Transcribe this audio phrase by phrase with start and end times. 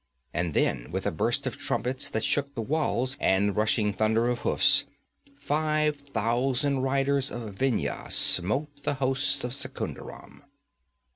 [0.33, 4.39] And then with a burst of trumpets that shook the walls, and rushing thunder of
[4.39, 4.85] hoofs,
[5.37, 10.41] five thousand riders of Vendhya smote the hosts of Secunderam.